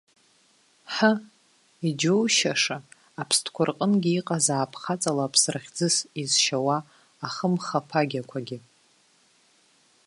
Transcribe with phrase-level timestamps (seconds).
[0.93, 1.11] Ҳы,
[1.87, 2.77] иџьоушьаша,
[3.21, 6.77] аԥстәқәа рҟынгьы иҟазаап хаҵала аԥсра хьӡыс изшьауа
[7.25, 8.57] ахымхаԥагьақәагьы.